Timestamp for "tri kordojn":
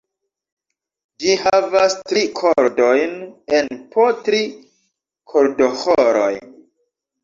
2.09-3.15